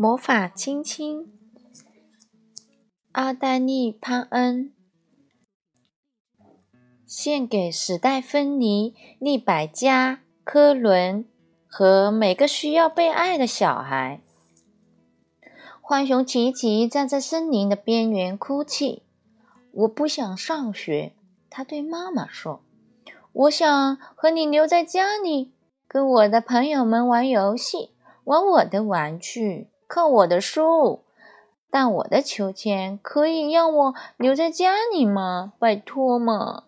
[0.00, 1.26] 魔法亲亲，
[3.10, 4.72] 阿黛丽·潘恩，
[7.04, 10.12] 献给史黛芬妮·利百加·
[10.44, 11.24] 科伦
[11.66, 14.20] 和每个需要被爱的小孩。
[15.82, 19.02] 浣熊琪琪站在森林的边缘哭泣。
[19.72, 21.12] 我不想上学，
[21.50, 22.62] 他对妈妈说
[23.34, 25.54] ：“我想和你留在家里，
[25.88, 27.90] 跟我的朋友们玩游戏，
[28.22, 31.00] 玩我的玩具。”看我的书，
[31.70, 35.54] 但我的秋千可以让我留在家里吗？
[35.58, 36.64] 拜托嘛！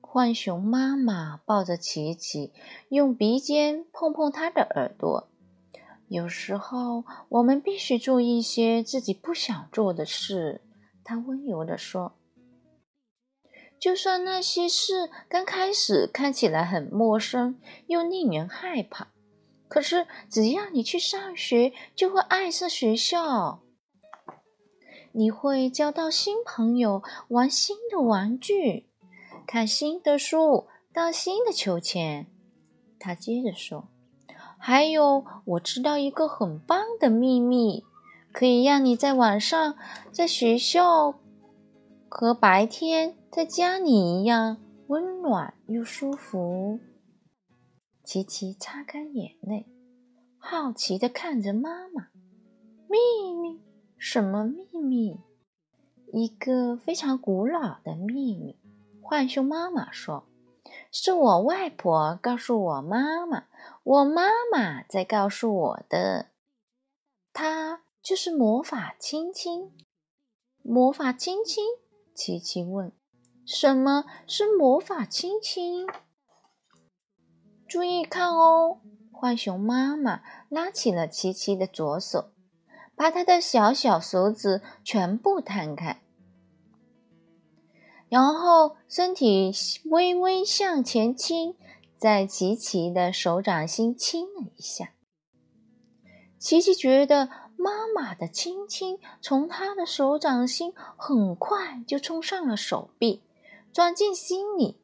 [0.00, 2.54] 浣熊妈妈抱着琪琪，
[2.88, 5.28] 用鼻尖碰碰他的耳朵。
[6.08, 10.62] 有时候，我们必须做一些自己不想做的事，
[11.04, 12.14] 她温柔地说。
[13.78, 19.11] 就算那些事刚开始看起来很陌生，又令人害怕。
[19.72, 23.62] 可是，只要你去上学，就会爱上学校。
[25.12, 28.90] 你会交到新朋友，玩新的玩具，
[29.46, 32.26] 看新的书，荡新的秋千。
[32.98, 33.88] 他接着说
[34.60, 37.82] ：“还有，我知道一个很棒的秘密，
[38.30, 39.74] 可以让你在晚上
[40.10, 41.14] 在学校
[42.10, 46.78] 和白天在家里一样温暖又舒服。”
[48.04, 49.66] 琪琪擦干眼泪，
[50.36, 52.08] 好奇地看着妈妈。
[52.88, 53.60] 秘密？
[53.96, 55.20] 什么秘密？
[56.12, 58.58] 一个非常古老的秘密。
[59.00, 60.24] 浣熊妈妈说
[60.90, 63.46] ：“是我外婆告诉我妈妈，
[63.84, 66.30] 我妈妈在告诉我的。
[67.32, 69.72] 她就是魔法亲亲。”
[70.62, 71.64] 魔法亲亲？
[72.14, 72.92] 琪琪问
[73.46, 75.86] ：“什么是魔法亲亲？”
[77.72, 78.80] 注意看哦！
[79.10, 82.30] 浣熊妈妈拉起了琪琪的左手，
[82.94, 86.02] 把他的小小手指全部摊开，
[88.10, 89.50] 然后身体
[89.86, 91.56] 微微向前倾，
[91.96, 94.90] 在琪琪的手掌心亲了一下。
[96.38, 103.22] 琪琪觉得妈妈的亲亲从他的手掌心很快就冲上了手臂，
[103.72, 104.81] 钻进心里。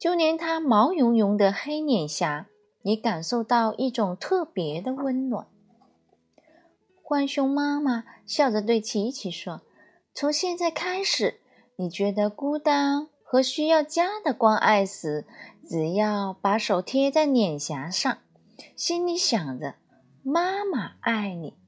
[0.00, 2.46] 就连它毛茸茸的黑脸颊
[2.80, 5.46] 也感受到一种特别的温暖。
[7.02, 9.60] 浣熊妈妈笑着对琪琪说
[10.14, 11.40] ：“从现在开始，
[11.76, 15.26] 你觉得孤单和需要家的关爱时，
[15.68, 18.18] 只要把手贴在脸颊上，
[18.74, 19.74] 心里想着
[20.24, 21.58] ‘妈妈爱你，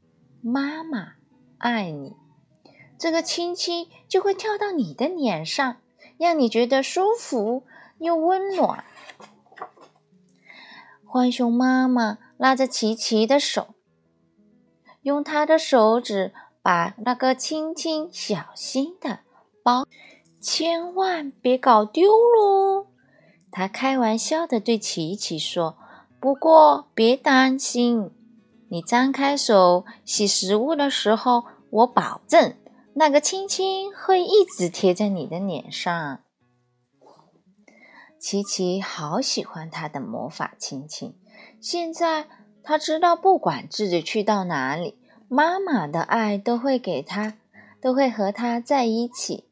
[0.41, 1.17] 妈妈
[1.59, 2.17] 爱你’，
[2.97, 5.77] 这个亲亲就会跳到你的脸上，
[6.17, 7.65] 让你觉得舒服。”
[8.03, 8.85] 又温暖。
[11.07, 13.75] 浣熊妈妈拉着琪琪的手，
[15.03, 16.33] 用她的手指
[16.63, 19.21] 把那个亲亲小心的
[19.63, 19.87] 包，
[20.41, 22.87] 千万别搞丢喽。
[23.51, 25.77] 她开玩笑的对琪琪说
[26.19, 28.11] ：“不过别担心，
[28.71, 32.55] 你张开手洗食物的时候，我保证
[32.95, 36.21] 那个亲亲会一直贴在你的脸上。”
[38.23, 41.19] 琪琪好喜欢他的魔法亲亲。
[41.61, 42.29] 现在
[42.63, 44.97] 他知道，不管自己去到哪里，
[45.27, 47.37] 妈妈的爱都会给他，
[47.81, 49.51] 都会和他在一起。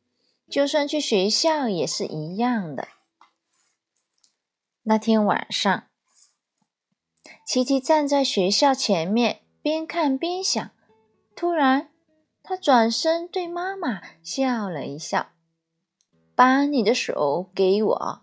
[0.48, 2.86] 就算去学校也是一样的。
[4.84, 5.88] 那天晚上，
[7.44, 10.70] 琪琪站在学校前面，边看边想。
[11.34, 11.90] 突然，
[12.40, 15.30] 他转身对妈妈笑了一笑
[16.36, 18.22] ：“把你的手给我。”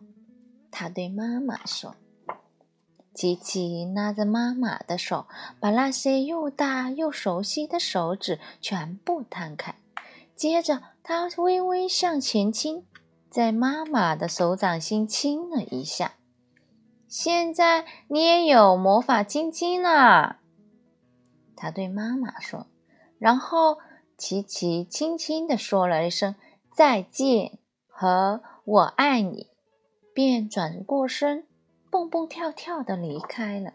[0.79, 1.95] 他对妈妈说
[3.11, 5.25] ：“琪琪拉着妈妈的手，
[5.59, 9.73] 把那些又大又熟悉的手指全部摊开。
[10.35, 12.85] 接着，他微微向前倾，
[13.27, 16.13] 在妈妈的手掌心亲了一下。
[17.07, 20.41] 现在你也有魔法亲亲了。”
[21.57, 22.67] 他对妈妈说。
[23.17, 23.79] 然后，
[24.15, 26.35] 琪琪轻轻地说了一声
[26.71, 27.57] “再见”
[27.89, 29.47] 和“我爱你”。
[30.17, 31.45] 便转过身，
[31.91, 33.73] 蹦蹦跳跳的离开了。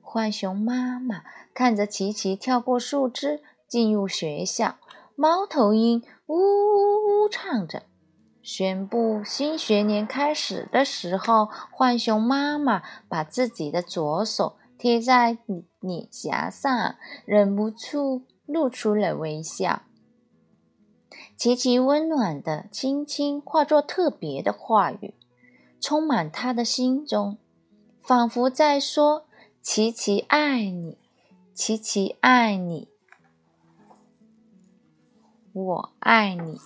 [0.00, 4.76] 浣熊妈妈看着琪琪跳过树枝进入学校，
[5.16, 7.82] 猫头鹰呜呜呜唱着，
[8.44, 15.38] 宣布新学年开始的时候，浣熊妈妈把自己的左手贴在
[15.80, 16.94] 脸颊上，
[17.26, 19.82] 忍不住露出了微笑。
[21.36, 25.12] 琪琪温暖的轻轻化作特别的话语。
[25.86, 27.36] 充满他的心中，
[28.00, 29.26] 仿佛在说
[29.60, 30.96] ：“琪琪爱你，
[31.52, 32.88] 琪琪爱你，
[35.52, 36.58] 我爱你。